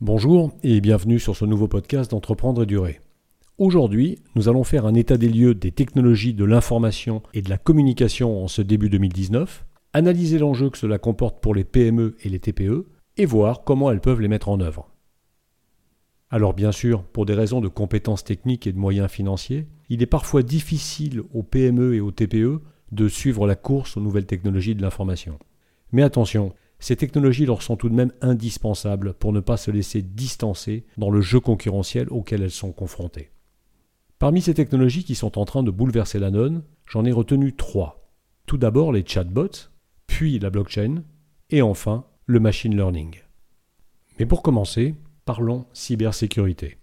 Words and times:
Bonjour 0.00 0.52
et 0.62 0.80
bienvenue 0.80 1.18
sur 1.18 1.34
ce 1.34 1.44
nouveau 1.44 1.66
podcast 1.66 2.12
d'Entreprendre 2.12 2.62
et 2.62 2.66
Durer. 2.66 3.00
Aujourd'hui, 3.58 4.22
nous 4.36 4.48
allons 4.48 4.62
faire 4.62 4.86
un 4.86 4.94
état 4.94 5.16
des 5.16 5.28
lieux 5.28 5.56
des 5.56 5.72
technologies 5.72 6.34
de 6.34 6.44
l'information 6.44 7.20
et 7.34 7.42
de 7.42 7.50
la 7.50 7.58
communication 7.58 8.44
en 8.44 8.46
ce 8.46 8.62
début 8.62 8.90
2019, 8.90 9.66
analyser 9.94 10.38
l'enjeu 10.38 10.70
que 10.70 10.78
cela 10.78 10.98
comporte 10.98 11.40
pour 11.42 11.52
les 11.52 11.64
PME 11.64 12.14
et 12.22 12.28
les 12.28 12.38
TPE 12.38 12.86
et 13.16 13.26
voir 13.26 13.64
comment 13.64 13.90
elles 13.90 14.00
peuvent 14.00 14.20
les 14.20 14.28
mettre 14.28 14.50
en 14.50 14.60
œuvre. 14.60 14.88
Alors 16.30 16.54
bien 16.54 16.70
sûr, 16.70 17.02
pour 17.02 17.26
des 17.26 17.34
raisons 17.34 17.60
de 17.60 17.66
compétences 17.66 18.22
techniques 18.22 18.68
et 18.68 18.72
de 18.72 18.78
moyens 18.78 19.10
financiers, 19.10 19.66
il 19.88 20.00
est 20.00 20.06
parfois 20.06 20.44
difficile 20.44 21.22
aux 21.34 21.42
PME 21.42 21.96
et 21.96 22.00
aux 22.00 22.12
TPE 22.12 22.60
de 22.92 23.08
suivre 23.08 23.48
la 23.48 23.56
course 23.56 23.96
aux 23.96 24.00
nouvelles 24.00 24.26
technologies 24.26 24.76
de 24.76 24.82
l'information. 24.82 25.40
Mais 25.90 26.04
attention, 26.04 26.54
ces 26.78 26.96
technologies 26.96 27.46
leur 27.46 27.62
sont 27.62 27.76
tout 27.76 27.88
de 27.88 27.94
même 27.94 28.12
indispensables 28.20 29.14
pour 29.14 29.32
ne 29.32 29.40
pas 29.40 29.56
se 29.56 29.70
laisser 29.70 30.02
distancer 30.02 30.86
dans 30.96 31.10
le 31.10 31.20
jeu 31.20 31.40
concurrentiel 31.40 32.08
auquel 32.10 32.42
elles 32.42 32.50
sont 32.50 32.72
confrontées. 32.72 33.30
Parmi 34.18 34.40
ces 34.40 34.54
technologies 34.54 35.04
qui 35.04 35.14
sont 35.14 35.38
en 35.38 35.44
train 35.44 35.62
de 35.62 35.70
bouleverser 35.70 36.18
la 36.18 36.30
donne, 36.30 36.62
j'en 36.86 37.04
ai 37.04 37.12
retenu 37.12 37.54
trois. 37.54 38.10
Tout 38.46 38.58
d'abord 38.58 38.92
les 38.92 39.04
chatbots, 39.06 39.70
puis 40.06 40.38
la 40.38 40.50
blockchain, 40.50 41.02
et 41.50 41.62
enfin 41.62 42.04
le 42.26 42.40
machine 42.40 42.76
learning. 42.76 43.16
Mais 44.18 44.26
pour 44.26 44.42
commencer, 44.42 44.94
parlons 45.24 45.66
cybersécurité. 45.72 46.78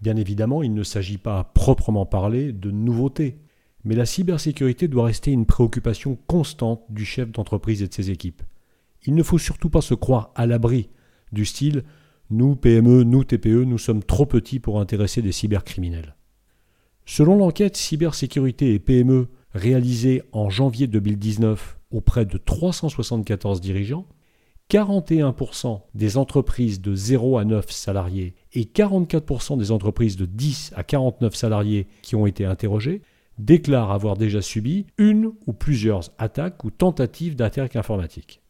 Bien 0.00 0.16
évidemment, 0.16 0.62
il 0.62 0.74
ne 0.74 0.82
s'agit 0.82 1.18
pas 1.18 1.38
à 1.38 1.44
proprement 1.44 2.06
parler 2.06 2.52
de 2.52 2.70
nouveautés, 2.70 3.38
mais 3.84 3.94
la 3.94 4.06
cybersécurité 4.06 4.88
doit 4.88 5.06
rester 5.06 5.30
une 5.30 5.46
préoccupation 5.46 6.18
constante 6.26 6.82
du 6.90 7.04
chef 7.04 7.30
d'entreprise 7.30 7.82
et 7.82 7.88
de 7.88 7.94
ses 7.94 8.10
équipes. 8.10 8.42
Il 9.06 9.14
ne 9.14 9.22
faut 9.22 9.38
surtout 9.38 9.70
pas 9.70 9.80
se 9.80 9.94
croire 9.94 10.32
à 10.34 10.46
l'abri 10.46 10.90
du 11.32 11.44
style 11.44 11.84
nous, 12.30 12.56
PME, 12.56 13.04
nous, 13.04 13.22
TPE, 13.22 13.64
nous 13.64 13.78
sommes 13.78 14.02
trop 14.02 14.24
petits 14.24 14.58
pour 14.58 14.80
intéresser 14.80 15.20
des 15.20 15.32
cybercriminels. 15.32 16.16
Selon 17.04 17.36
l'enquête 17.36 17.76
Cybersécurité 17.76 18.72
et 18.72 18.78
PME 18.78 19.28
réalisée 19.52 20.22
en 20.32 20.48
janvier 20.48 20.86
2019 20.86 21.78
auprès 21.90 22.24
de 22.24 22.38
374 22.38 23.60
dirigeants, 23.60 24.06
41% 24.70 25.82
des 25.94 26.16
entreprises 26.16 26.80
de 26.80 26.94
0 26.94 27.36
à 27.36 27.44
9 27.44 27.70
salariés 27.70 28.34
et 28.54 28.64
44% 28.64 29.58
des 29.58 29.70
entreprises 29.70 30.16
de 30.16 30.24
10 30.24 30.72
à 30.74 30.82
49 30.82 31.34
salariés 31.34 31.86
qui 32.00 32.16
ont 32.16 32.26
été 32.26 32.46
interrogées 32.46 33.02
déclarent 33.38 33.92
avoir 33.92 34.16
déjà 34.16 34.40
subi 34.40 34.86
une 34.96 35.32
ou 35.46 35.52
plusieurs 35.52 36.10
attaques 36.16 36.64
ou 36.64 36.70
tentatives 36.70 37.36
d'attaque 37.36 37.76
informatique. 37.76 38.40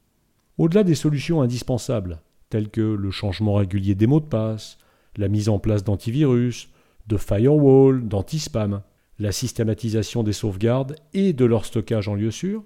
Au-delà 0.59 0.85
des 0.85 0.95
solutions 0.95 1.43
indispensables, 1.43 2.23
telles 2.49 2.71
que 2.71 2.81
le 2.81 3.11
changement 3.11 3.55
régulier 3.55 3.95
des 3.95 4.07
mots 4.07 4.21
de 4.21 4.27
passe, 4.27 4.79
la 5.17 5.29
mise 5.29 5.49
en 5.49 5.59
place 5.59 5.85
d'antivirus, 5.85 6.69
de 7.07 7.17
firewall, 7.17 8.07
d'anti-spam, 8.07 8.83
la 9.19 9.33
systématisation 9.33 10.23
des 10.23 10.33
sauvegardes 10.33 10.97
et 11.13 11.33
de 11.33 11.45
leur 11.45 11.65
stockage 11.65 12.09
en 12.09 12.15
lieu 12.15 12.31
sûr, 12.31 12.65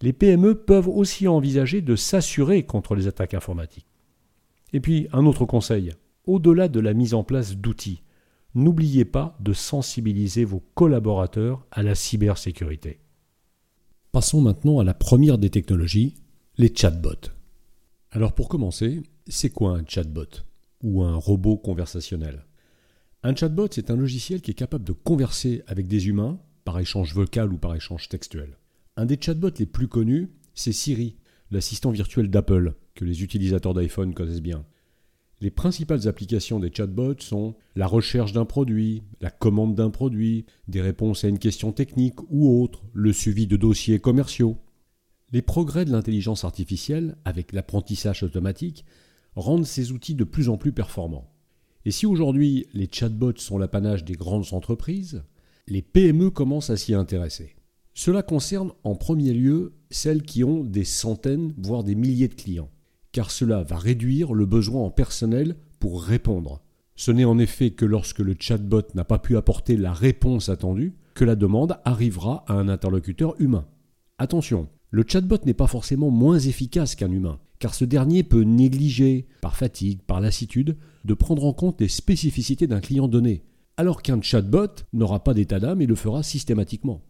les 0.00 0.12
PME 0.12 0.56
peuvent 0.56 0.88
aussi 0.88 1.28
envisager 1.28 1.80
de 1.80 1.96
s'assurer 1.96 2.64
contre 2.64 2.94
les 2.94 3.06
attaques 3.06 3.34
informatiques. 3.34 3.86
Et 4.72 4.80
puis, 4.80 5.06
un 5.12 5.26
autre 5.26 5.44
conseil, 5.44 5.92
au-delà 6.26 6.68
de 6.68 6.80
la 6.80 6.94
mise 6.94 7.14
en 7.14 7.24
place 7.24 7.56
d'outils, 7.56 8.02
n'oubliez 8.54 9.04
pas 9.04 9.36
de 9.40 9.52
sensibiliser 9.52 10.44
vos 10.44 10.62
collaborateurs 10.74 11.66
à 11.70 11.82
la 11.82 11.94
cybersécurité. 11.94 13.00
Passons 14.12 14.40
maintenant 14.40 14.78
à 14.78 14.84
la 14.84 14.94
première 14.94 15.38
des 15.38 15.50
technologies, 15.50 16.16
les 16.58 16.70
chatbots. 16.74 17.30
Alors 18.10 18.34
pour 18.34 18.50
commencer, 18.50 19.02
c'est 19.26 19.48
quoi 19.48 19.78
un 19.78 19.84
chatbot 19.86 20.26
ou 20.82 21.02
un 21.02 21.16
robot 21.16 21.56
conversationnel? 21.56 22.44
Un 23.22 23.34
chatbot, 23.34 23.68
c'est 23.70 23.90
un 23.90 23.96
logiciel 23.96 24.42
qui 24.42 24.50
est 24.50 24.54
capable 24.54 24.84
de 24.84 24.92
converser 24.92 25.62
avec 25.66 25.88
des 25.88 26.08
humains 26.08 26.38
par 26.64 26.78
échange 26.78 27.14
vocal 27.14 27.54
ou 27.54 27.56
par 27.56 27.74
échange 27.74 28.10
textuel. 28.10 28.58
Un 28.96 29.06
des 29.06 29.18
chatbots 29.18 29.58
les 29.58 29.64
plus 29.64 29.88
connus, 29.88 30.28
c'est 30.52 30.72
Siri, 30.72 31.16
l'assistant 31.50 31.90
virtuel 31.90 32.28
d'Apple, 32.28 32.74
que 32.94 33.06
les 33.06 33.22
utilisateurs 33.22 33.72
d'iPhone 33.72 34.12
connaissent 34.12 34.42
bien. 34.42 34.66
Les 35.40 35.50
principales 35.50 36.06
applications 36.06 36.60
des 36.60 36.70
chatbots 36.70 37.20
sont 37.20 37.54
la 37.76 37.86
recherche 37.86 38.34
d'un 38.34 38.44
produit, 38.44 39.04
la 39.22 39.30
commande 39.30 39.74
d'un 39.74 39.90
produit, 39.90 40.44
des 40.68 40.82
réponses 40.82 41.24
à 41.24 41.28
une 41.28 41.38
question 41.38 41.72
technique 41.72 42.20
ou 42.28 42.62
autre, 42.62 42.84
le 42.92 43.14
suivi 43.14 43.46
de 43.46 43.56
dossiers 43.56 44.00
commerciaux. 44.00 44.58
Les 45.32 45.42
progrès 45.42 45.86
de 45.86 45.92
l'intelligence 45.92 46.44
artificielle, 46.44 47.16
avec 47.24 47.52
l'apprentissage 47.52 48.22
automatique, 48.22 48.84
rendent 49.34 49.64
ces 49.64 49.92
outils 49.92 50.14
de 50.14 50.24
plus 50.24 50.50
en 50.50 50.58
plus 50.58 50.72
performants. 50.72 51.32
Et 51.86 51.90
si 51.90 52.04
aujourd'hui 52.04 52.66
les 52.74 52.88
chatbots 52.90 53.38
sont 53.38 53.56
l'apanage 53.56 54.04
des 54.04 54.14
grandes 54.14 54.52
entreprises, 54.52 55.24
les 55.66 55.80
PME 55.80 56.30
commencent 56.30 56.70
à 56.70 56.76
s'y 56.76 56.94
intéresser. 56.94 57.56
Cela 57.94 58.22
concerne 58.22 58.72
en 58.84 58.94
premier 58.94 59.32
lieu 59.32 59.72
celles 59.90 60.22
qui 60.22 60.44
ont 60.44 60.64
des 60.64 60.84
centaines, 60.84 61.54
voire 61.56 61.82
des 61.82 61.94
milliers 61.94 62.28
de 62.28 62.34
clients, 62.34 62.70
car 63.10 63.30
cela 63.30 63.62
va 63.62 63.76
réduire 63.76 64.34
le 64.34 64.46
besoin 64.46 64.82
en 64.82 64.90
personnel 64.90 65.56
pour 65.78 66.02
répondre. 66.02 66.62
Ce 66.94 67.10
n'est 67.10 67.24
en 67.24 67.38
effet 67.38 67.70
que 67.70 67.84
lorsque 67.86 68.20
le 68.20 68.36
chatbot 68.38 68.82
n'a 68.94 69.04
pas 69.04 69.18
pu 69.18 69.36
apporter 69.36 69.76
la 69.76 69.92
réponse 69.92 70.50
attendue 70.50 70.94
que 71.14 71.24
la 71.24 71.36
demande 71.36 71.78
arrivera 71.84 72.44
à 72.46 72.54
un 72.54 72.68
interlocuteur 72.68 73.34
humain. 73.40 73.66
Attention, 74.18 74.68
le 74.92 75.04
chatbot 75.08 75.38
n'est 75.46 75.54
pas 75.54 75.66
forcément 75.66 76.10
moins 76.10 76.38
efficace 76.38 76.94
qu'un 76.94 77.10
humain, 77.10 77.40
car 77.58 77.74
ce 77.74 77.86
dernier 77.86 78.22
peut 78.22 78.42
négliger, 78.42 79.26
par 79.40 79.56
fatigue, 79.56 80.02
par 80.02 80.20
lassitude, 80.20 80.76
de 81.06 81.14
prendre 81.14 81.46
en 81.46 81.54
compte 81.54 81.80
les 81.80 81.88
spécificités 81.88 82.66
d'un 82.66 82.80
client 82.80 83.08
donné, 83.08 83.42
alors 83.78 84.02
qu'un 84.02 84.20
chatbot 84.20 84.84
n'aura 84.92 85.24
pas 85.24 85.32
d'état 85.32 85.58
d'âme 85.58 85.80
et 85.80 85.86
le 85.86 85.94
fera 85.94 86.22
systématiquement. 86.22 87.00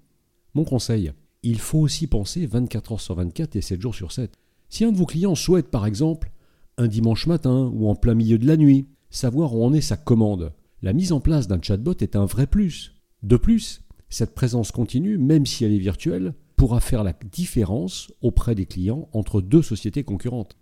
Mon 0.54 0.62
conseil, 0.62 1.12
il 1.42 1.58
faut 1.58 1.80
aussi 1.80 2.06
penser 2.06 2.46
24 2.46 2.92
heures 2.92 3.00
sur 3.00 3.16
24 3.16 3.56
et 3.56 3.62
7 3.62 3.82
jours 3.82 3.96
sur 3.96 4.12
7. 4.12 4.32
Si 4.68 4.84
un 4.84 4.92
de 4.92 4.96
vos 4.96 5.06
clients 5.06 5.34
souhaite 5.34 5.68
par 5.68 5.84
exemple, 5.84 6.30
un 6.78 6.86
dimanche 6.86 7.26
matin 7.26 7.68
ou 7.74 7.88
en 7.88 7.96
plein 7.96 8.14
milieu 8.14 8.38
de 8.38 8.46
la 8.46 8.56
nuit, 8.56 8.86
savoir 9.10 9.56
où 9.56 9.64
en 9.64 9.72
est 9.72 9.80
sa 9.80 9.96
commande, 9.96 10.52
la 10.82 10.92
mise 10.92 11.10
en 11.10 11.18
place 11.18 11.48
d'un 11.48 11.60
chatbot 11.60 11.96
est 12.00 12.14
un 12.14 12.26
vrai 12.26 12.46
plus. 12.46 12.94
De 13.24 13.36
plus, 13.36 13.82
cette 14.08 14.36
présence 14.36 14.70
continue, 14.70 15.18
même 15.18 15.46
si 15.46 15.64
elle 15.64 15.72
est 15.72 15.78
virtuelle, 15.78 16.34
pourra 16.62 16.78
faire 16.78 17.02
la 17.02 17.12
différence 17.32 18.12
auprès 18.20 18.54
des 18.54 18.66
clients 18.66 19.08
entre 19.12 19.40
deux 19.40 19.62
sociétés 19.62 20.04
concurrentes. 20.04 20.56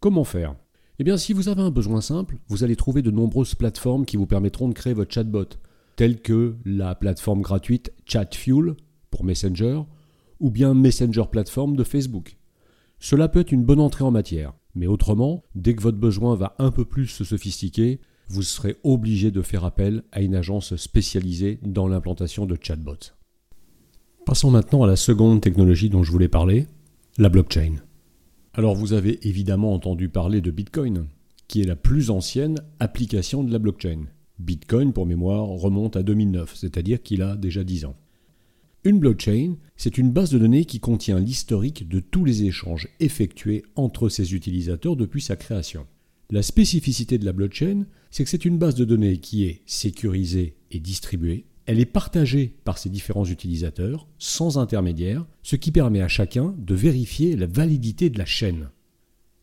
Comment 0.00 0.24
faire? 0.24 0.56
Eh 0.98 1.04
bien, 1.04 1.16
si 1.16 1.32
vous 1.32 1.48
avez 1.48 1.62
un 1.62 1.70
besoin 1.70 2.00
simple, 2.00 2.38
vous 2.48 2.64
allez 2.64 2.74
trouver 2.74 3.00
de 3.00 3.12
nombreuses 3.12 3.54
plateformes 3.54 4.06
qui 4.06 4.16
vous 4.16 4.26
permettront 4.26 4.68
de 4.68 4.74
créer 4.74 4.92
votre 4.92 5.14
chatbot, 5.14 5.46
telles 5.94 6.20
que 6.20 6.56
la 6.64 6.96
plateforme 6.96 7.42
gratuite 7.42 7.92
ChatFuel 8.06 8.74
pour 9.12 9.22
Messenger 9.22 9.82
ou 10.40 10.50
bien 10.50 10.74
Messenger 10.74 11.26
Platform 11.30 11.76
de 11.76 11.84
Facebook. 11.84 12.38
Cela 12.98 13.28
peut 13.28 13.38
être 13.38 13.52
une 13.52 13.64
bonne 13.64 13.78
entrée 13.78 14.02
en 14.02 14.10
matière, 14.10 14.52
mais 14.74 14.88
autrement, 14.88 15.44
dès 15.54 15.76
que 15.76 15.82
votre 15.82 15.98
besoin 15.98 16.34
va 16.34 16.56
un 16.58 16.72
peu 16.72 16.84
plus 16.84 17.06
se 17.06 17.22
sophistiquer, 17.22 18.00
vous 18.26 18.42
serez 18.42 18.78
obligé 18.82 19.30
de 19.30 19.42
faire 19.42 19.64
appel 19.64 20.02
à 20.10 20.22
une 20.22 20.34
agence 20.34 20.74
spécialisée 20.74 21.60
dans 21.62 21.86
l'implantation 21.86 22.46
de 22.46 22.58
chatbots. 22.60 23.15
Passons 24.26 24.50
maintenant 24.50 24.82
à 24.82 24.88
la 24.88 24.96
seconde 24.96 25.40
technologie 25.40 25.88
dont 25.88 26.02
je 26.02 26.10
voulais 26.10 26.26
parler, 26.26 26.66
la 27.16 27.28
blockchain. 27.28 27.76
Alors 28.54 28.74
vous 28.74 28.92
avez 28.92 29.24
évidemment 29.28 29.72
entendu 29.72 30.08
parler 30.08 30.40
de 30.40 30.50
Bitcoin, 30.50 31.06
qui 31.46 31.62
est 31.62 31.64
la 31.64 31.76
plus 31.76 32.10
ancienne 32.10 32.56
application 32.80 33.44
de 33.44 33.52
la 33.52 33.60
blockchain. 33.60 34.06
Bitcoin, 34.40 34.92
pour 34.92 35.06
mémoire, 35.06 35.46
remonte 35.46 35.94
à 35.94 36.02
2009, 36.02 36.56
c'est-à-dire 36.56 37.04
qu'il 37.04 37.22
a 37.22 37.36
déjà 37.36 37.62
10 37.62 37.84
ans. 37.84 37.94
Une 38.82 38.98
blockchain, 38.98 39.54
c'est 39.76 39.96
une 39.96 40.10
base 40.10 40.30
de 40.30 40.40
données 40.40 40.64
qui 40.64 40.80
contient 40.80 41.20
l'historique 41.20 41.88
de 41.88 42.00
tous 42.00 42.24
les 42.24 42.42
échanges 42.42 42.88
effectués 42.98 43.62
entre 43.76 44.08
ses 44.08 44.34
utilisateurs 44.34 44.96
depuis 44.96 45.22
sa 45.22 45.36
création. 45.36 45.86
La 46.30 46.42
spécificité 46.42 47.18
de 47.18 47.24
la 47.24 47.32
blockchain, 47.32 47.84
c'est 48.10 48.24
que 48.24 48.30
c'est 48.30 48.44
une 48.44 48.58
base 48.58 48.74
de 48.74 48.84
données 48.84 49.18
qui 49.18 49.44
est 49.44 49.62
sécurisée 49.66 50.56
et 50.72 50.80
distribuée, 50.80 51.46
elle 51.66 51.80
est 51.80 51.84
partagée 51.84 52.54
par 52.64 52.78
ses 52.78 52.88
différents 52.88 53.26
utilisateurs, 53.26 54.06
sans 54.18 54.58
intermédiaire, 54.58 55.26
ce 55.42 55.56
qui 55.56 55.72
permet 55.72 56.00
à 56.00 56.08
chacun 56.08 56.54
de 56.58 56.74
vérifier 56.74 57.36
la 57.36 57.46
validité 57.46 58.08
de 58.08 58.18
la 58.18 58.24
chaîne. 58.24 58.70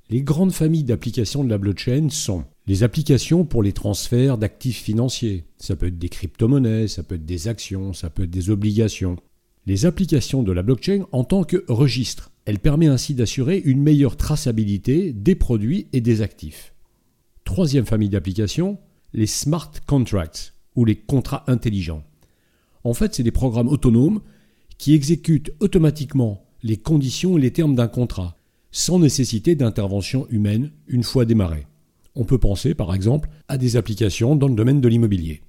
Les 0.10 0.22
grandes 0.22 0.54
familles 0.54 0.84
d'applications 0.84 1.44
de 1.44 1.50
la 1.50 1.58
blockchain 1.58 2.10
sont 2.10 2.46
les 2.68 2.84
applications 2.84 3.46
pour 3.46 3.64
les 3.64 3.74
transferts 3.74 4.38
d'actifs 4.38 4.82
financiers. 4.82 5.44
Ça 5.58 5.76
peut 5.76 5.88
être 5.88 5.98
des 5.98 6.10
crypto-monnaies, 6.10 6.88
ça 6.88 7.04
peut 7.04 7.16
être 7.16 7.26
des 7.26 7.48
actions, 7.48 7.94
ça 7.94 8.10
peut 8.10 8.24
être 8.24 8.30
des 8.30 8.50
obligations. 8.50 9.18
Les 9.66 9.86
applications 9.86 10.44
de 10.44 10.52
la 10.52 10.62
blockchain 10.62 11.06
en 11.12 11.24
tant 11.24 11.44
que 11.44 11.64
registre. 11.68 12.32
Elle 12.46 12.60
permet 12.60 12.88
ainsi 12.88 13.16
d'assurer 13.16 13.62
une 13.64 13.82
meilleure 13.82 14.18
traçabilité 14.18 15.14
des 15.14 15.36
produits 15.36 15.88
et 15.94 16.02
des 16.02 16.22
actifs. 16.22 16.74
Troisième 17.46 17.86
famille 17.86 18.10
d'applications, 18.10 18.78
les 19.14 19.28
smart 19.28 19.72
contracts 19.88 20.54
ou 20.76 20.86
les 20.86 20.96
contrats 20.96 21.44
intelligents. 21.48 22.04
En 22.84 22.94
fait, 22.94 23.16
c'est 23.16 23.24
des 23.24 23.32
programmes 23.32 23.68
autonomes 23.68 24.22
qui 24.78 24.94
exécutent 24.94 25.52
automatiquement 25.60 26.46
les 26.64 26.78
conditions 26.78 27.38
et 27.38 27.42
les 27.42 27.52
termes 27.52 27.76
d'un 27.76 27.88
contrat, 27.88 28.38
sans 28.72 29.00
nécessité 29.00 29.56
d'intervention 29.56 30.28
humaine 30.30 30.72
une 30.88 31.04
fois 31.04 31.26
démarré. 31.26 31.68
On 32.16 32.26
peut 32.26 32.38
penser 32.38 32.74
par 32.74 32.94
exemple 32.94 33.30
à 33.48 33.58
des 33.58 33.76
applications 33.76 34.36
dans 34.36 34.48
le 34.48 34.56
domaine 34.56 34.82
de 34.82 34.88
l'immobilier. 34.88 35.42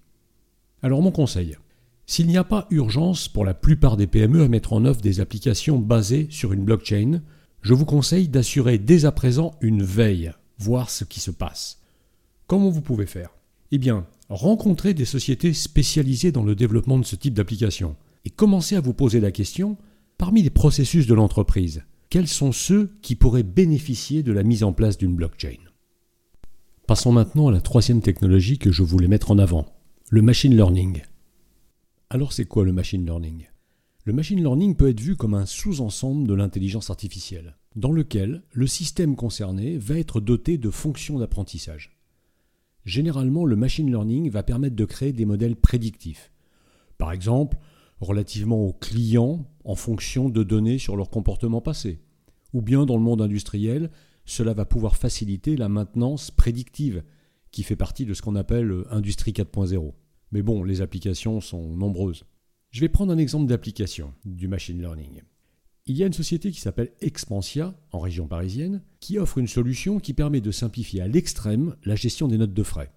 Alors 0.83 1.03
mon 1.03 1.11
conseil, 1.11 1.57
s'il 2.07 2.27
n'y 2.27 2.37
a 2.37 2.45
pas 2.45 2.67
urgence 2.71 3.29
pour 3.29 3.45
la 3.45 3.55
plupart 3.55 3.97
des 3.97 4.07
PME 4.07 4.43
à 4.43 4.49
mettre 4.49 4.73
en 4.73 4.85
œuvre 4.85 5.01
des 5.01 5.21
applications 5.21 5.79
basées 5.79 6.27
sur 6.31 6.53
une 6.53 6.65
blockchain, 6.65 7.23
je 7.63 7.75
vous 7.75 7.87
conseille 7.87 8.29
d'assurer 8.29 8.79
dès 8.79 9.07
à 9.07 9.13
présent 9.13 9.55
une 9.63 9.83
veille, 9.83 10.33
voir 10.59 10.91
ce 10.91 11.05
qui 11.05 11.21
se 11.21 11.31
passe. 11.31 11.81
Comment 12.47 12.69
vous 12.69 12.83
pouvez 12.83 13.07
faire? 13.07 13.31
Eh 13.71 13.79
bien, 13.79 14.07
rencontrez 14.29 14.95
des 14.95 15.05
sociétés 15.05 15.53
spécialisées 15.53 16.33
dans 16.33 16.45
le 16.45 16.55
développement 16.55 16.99
de 16.99 17.05
ce 17.05 17.17
type 17.17 17.35
d'application 17.35 17.97
et 18.25 18.31
commencez 18.31 18.77
à 18.77 18.81
vous 18.81 18.95
poser 18.95 19.21
la 19.21 19.31
question, 19.31 19.77
parmi 20.19 20.43
les 20.43 20.51
processus 20.51 21.07
de 21.07 21.15
l'entreprise, 21.15 21.85
quels 22.11 22.29
sont 22.29 22.53
ceux 22.53 22.93
qui 23.03 23.17
pourraient 23.17 23.43
bénéficier 23.43 24.23
de 24.23 24.33
la 24.33 24.43
mise 24.43 24.63
en 24.63 24.73
place 24.73 24.97
d'une 24.97 25.15
blockchain? 25.15 25.59
Passons 26.87 27.13
maintenant 27.13 27.49
à 27.49 27.53
la 27.53 27.61
troisième 27.61 28.03
technologie 28.03 28.59
que 28.59 28.71
je 28.71 28.83
voulais 28.83 29.09
mettre 29.09 29.31
en 29.31 29.39
avant, 29.39 29.67
le 30.11 30.23
machine 30.23 30.55
learning. 30.55 31.03
Alors 32.11 32.33
c'est 32.33 32.45
quoi 32.45 32.65
le 32.65 32.73
machine 32.73 33.05
learning? 33.05 33.47
Le 34.05 34.13
machine 34.13 34.39
learning 34.39 34.77
peut 34.77 34.91
être 34.91 35.01
vu 35.01 35.17
comme 35.17 35.35
un 35.35 35.47
sous-ensemble 35.47 36.27
de 36.29 36.35
l'intelligence 36.35 36.91
artificielle, 36.91 37.57
dans 37.75 37.91
lequel 37.91 38.43
le 38.53 38.67
système 38.67 39.17
concerné 39.17 39.79
va 39.79 39.99
être 39.99 40.21
doté 40.21 40.59
de 40.59 40.71
fonctions 40.71 41.19
d'apprentissage. 41.19 41.94
Généralement, 42.85 43.45
le 43.45 43.57
machine 43.57 43.91
learning 43.91 44.31
va 44.31 44.43
permettre 44.43 44.77
de 44.77 44.85
créer 44.85 45.13
des 45.13 45.25
modèles 45.25 45.57
prédictifs. 45.57 46.33
Par 46.99 47.13
exemple, 47.13 47.59
relativement 48.01 48.61
aux 48.61 48.73
clients 48.73 49.47
en 49.65 49.75
fonction 49.75 50.29
de 50.29 50.43
données 50.43 50.79
sur 50.79 50.97
leur 50.97 51.11
comportement 51.11 51.61
passé. 51.61 52.01
Ou 52.53 52.63
bien 52.63 52.87
dans 52.87 52.97
le 52.97 53.03
monde 53.03 53.23
industriel, 53.23 53.91
cela 54.27 54.53
va 54.53 54.65
pouvoir 54.65 54.97
faciliter 54.97 55.57
la 55.57 55.69
maintenance 55.69 56.31
prédictive, 56.31 57.03
qui 57.51 57.63
fait 57.63 57.77
partie 57.77 58.05
de 58.05 58.15
ce 58.15 58.23
qu'on 58.23 58.37
appelle 58.37 58.85
Industrie 58.91 59.33
4.0. 59.33 59.93
Mais 60.33 60.43
bon, 60.43 60.63
les 60.63 60.81
applications 60.81 61.41
sont 61.41 61.77
nombreuses. 61.77 62.25
Je 62.71 62.81
vais 62.81 62.89
prendre 62.89 63.13
un 63.13 63.19
exemple 63.19 63.47
d'application 63.47 64.13
du 64.25 64.49
machine 64.49 64.81
learning. 64.81 65.23
Il 65.87 65.99
y 65.99 66.03
a 66.03 66.07
une 66.07 66.15
société 66.15 66.51
qui 66.51 66.61
s'appelle 66.61 66.93
Expansia, 67.03 67.75
en 67.93 67.99
région 67.99 68.27
parisienne, 68.27 68.81
qui 69.01 69.19
offre 69.19 69.37
une 69.37 69.47
solution 69.47 70.01
qui 70.01 70.15
permet 70.15 70.41
de 70.41 70.51
simplifier 70.51 71.03
à 71.03 71.09
l'extrême 71.09 71.77
la 71.85 71.95
gestion 71.95 72.27
des 72.27 72.39
notes 72.39 72.55
de 72.55 72.63
frais. 72.63 72.91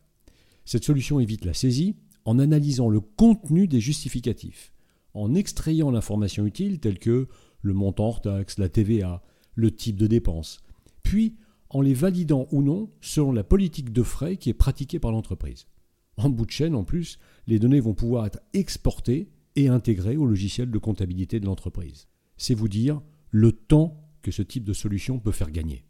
Cette 0.63 0.85
solution 0.85 1.19
évite 1.19 1.43
la 1.43 1.53
saisie 1.53 1.97
en 2.23 2.39
analysant 2.39 2.87
le 2.87 3.01
contenu 3.01 3.67
des 3.67 3.81
justificatifs, 3.81 4.71
en 5.13 5.35
extrayant 5.35 5.91
l'information 5.91 6.45
utile 6.45 6.79
telle 6.79 6.97
que 6.97 7.27
le 7.61 7.73
montant 7.73 8.05
hors 8.05 8.21
taxe, 8.21 8.57
la 8.57 8.69
TVA, 8.69 9.21
le 9.55 9.71
type 9.71 9.97
de 9.97 10.07
dépense, 10.07 10.61
puis 11.03 11.35
en 11.69 11.81
les 11.81 11.93
validant 11.93 12.47
ou 12.51 12.61
non 12.61 12.89
selon 13.01 13.33
la 13.33 13.43
politique 13.43 13.91
de 13.91 14.03
frais 14.03 14.37
qui 14.37 14.49
est 14.49 14.53
pratiquée 14.53 14.99
par 14.99 15.11
l'entreprise. 15.11 15.67
En 16.15 16.29
bout 16.29 16.45
de 16.45 16.51
chaîne, 16.51 16.75
en 16.75 16.85
plus, 16.85 17.19
les 17.47 17.59
données 17.59 17.81
vont 17.81 17.93
pouvoir 17.93 18.27
être 18.27 18.39
exportées 18.53 19.29
et 19.57 19.67
intégrées 19.67 20.15
au 20.15 20.25
logiciel 20.25 20.71
de 20.71 20.77
comptabilité 20.77 21.41
de 21.41 21.45
l'entreprise. 21.45 22.07
C'est 22.37 22.53
vous 22.53 22.67
dire 22.67 23.01
le 23.29 23.51
temps 23.51 24.09
que 24.21 24.31
ce 24.31 24.41
type 24.41 24.63
de 24.63 24.73
solution 24.73 25.19
peut 25.19 25.31
faire 25.31 25.51
gagner. 25.51 25.85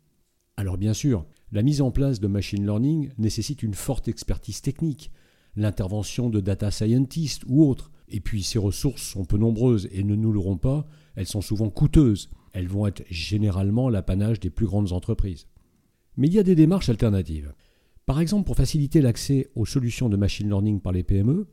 Alors 0.57 0.77
bien 0.77 0.93
sûr, 0.93 1.25
la 1.51 1.61
mise 1.61 1.81
en 1.81 1.91
place 1.91 2.19
de 2.19 2.27
machine 2.27 2.65
learning 2.65 3.11
nécessite 3.17 3.63
une 3.63 3.73
forte 3.73 4.07
expertise 4.07 4.61
technique, 4.61 5.11
l'intervention 5.55 6.29
de 6.29 6.39
data 6.39 6.71
scientists 6.71 7.43
ou 7.47 7.63
autres, 7.63 7.91
et 8.09 8.19
puis 8.19 8.43
ces 8.43 8.59
ressources 8.59 9.03
sont 9.03 9.25
peu 9.25 9.37
nombreuses 9.37 9.87
et 9.91 10.03
ne 10.03 10.15
nous 10.15 10.31
l'auront 10.31 10.57
pas, 10.57 10.87
elles 11.15 11.27
sont 11.27 11.41
souvent 11.41 11.69
coûteuses, 11.69 12.29
elles 12.53 12.67
vont 12.67 12.87
être 12.87 13.03
généralement 13.09 13.89
l'apanage 13.89 14.39
des 14.39 14.49
plus 14.49 14.65
grandes 14.65 14.93
entreprises. 14.93 15.47
Mais 16.15 16.27
il 16.27 16.33
y 16.33 16.39
a 16.39 16.43
des 16.43 16.55
démarches 16.55 16.89
alternatives. 16.89 17.53
Par 18.05 18.19
exemple, 18.19 18.45
pour 18.45 18.55
faciliter 18.55 19.01
l'accès 19.01 19.49
aux 19.55 19.65
solutions 19.65 20.09
de 20.09 20.17
machine 20.17 20.47
learning 20.47 20.79
par 20.79 20.93
les 20.93 21.03
PME, 21.03 21.47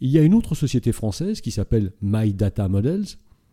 il 0.00 0.10
y 0.10 0.18
a 0.18 0.22
une 0.22 0.34
autre 0.34 0.54
société 0.54 0.92
française 0.92 1.40
qui 1.40 1.50
s'appelle 1.50 1.92
My 2.02 2.34
Data 2.34 2.68
Models, 2.68 3.06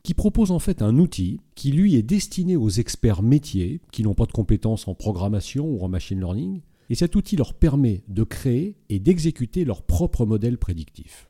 qui 0.03 0.13
propose 0.13 0.51
en 0.51 0.59
fait 0.59 0.81
un 0.81 0.97
outil 0.97 1.39
qui 1.55 1.71
lui 1.71 1.95
est 1.95 2.03
destiné 2.03 2.57
aux 2.57 2.69
experts 2.69 3.23
métiers 3.23 3.81
qui 3.91 4.03
n'ont 4.03 4.13
pas 4.13 4.25
de 4.25 4.33
compétences 4.33 4.87
en 4.87 4.95
programmation 4.95 5.65
ou 5.65 5.81
en 5.81 5.87
machine 5.87 6.19
learning, 6.19 6.61
et 6.89 6.95
cet 6.95 7.15
outil 7.15 7.37
leur 7.37 7.53
permet 7.53 8.03
de 8.09 8.23
créer 8.23 8.75
et 8.89 8.99
d'exécuter 8.99 9.63
leur 9.63 9.81
propre 9.83 10.25
modèle 10.25 10.57
prédictif. 10.57 11.29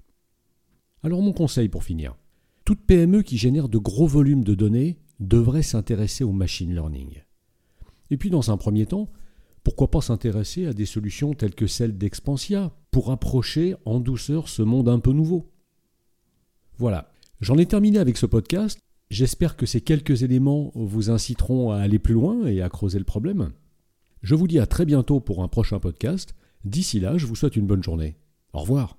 Alors 1.04 1.22
mon 1.22 1.34
conseil 1.34 1.70
pour 1.70 1.84
finir, 1.84 2.16
toute 2.66 2.82
PME 2.82 3.22
qui 3.22 3.38
génère 3.38 3.70
de 3.70 3.78
gros 3.78 4.08
volumes 4.08 4.44
de 4.44 4.56
données 4.56 4.98
devrait 5.20 5.62
s'intéresser 5.62 6.24
au 6.24 6.32
machine 6.32 6.74
learning. 6.74 7.22
Et 8.10 8.18
puis 8.18 8.32
dans 8.32 8.52
un 8.52 8.58
premier 8.58 8.88
temps, 8.88 9.10
pourquoi 9.64 9.92
pas 9.92 10.02
s'intéresser 10.02 10.66
à 10.66 10.74
des 10.74 10.86
solutions 10.86 11.34
telles 11.34 11.56
que 11.56 11.68
celle 11.68 11.98
d'Expansia 11.98 12.76
pour 12.92 13.12
approcher 13.12 13.76
en 13.86 14.00
douceur 14.00 14.50
ce 14.50 14.62
monde 14.62 14.90
un 14.90 15.00
peu 15.00 15.14
nouveau 15.14 15.52
Voilà, 16.78 17.13
j'en 17.44 17.58
ai 17.58 17.66
terminé 17.66 18.00
avec 18.00 18.18
ce 18.18 18.26
podcast. 18.26 18.80
J'espère 19.10 19.58
que 19.58 19.66
ces 19.66 19.82
quelques 19.82 20.24
éléments 20.24 20.72
vous 20.76 21.10
inciteront 21.10 21.72
à 21.72 21.78
aller 21.78 22.00
plus 22.00 22.14
loin 22.14 22.46
et 22.48 22.62
à 22.62 22.70
creuser 22.70 23.00
le 23.00 23.06
problème. 23.06 23.52
Je 24.22 24.34
vous 24.34 24.48
dis 24.48 24.60
à 24.60 24.66
très 24.66 24.86
bientôt 24.86 25.20
pour 25.20 25.44
un 25.44 25.50
prochain 25.50 25.80
podcast. 25.80 26.34
D'ici 26.64 27.02
là, 27.02 27.18
je 27.18 27.26
vous 27.26 27.36
souhaite 27.36 27.58
une 27.58 27.68
bonne 27.68 27.84
journée. 27.84 28.16
Au 28.54 28.62
revoir. 28.62 28.98